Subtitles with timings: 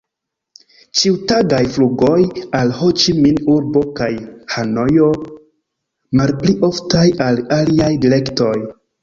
[0.99, 2.15] Ĉiutagaj flugoj
[2.59, 4.09] al Ho-Ĉi-Min-urbo kaj
[4.55, 5.11] Hanojo,
[6.23, 8.53] malpli oftaj al aliaj direktoj.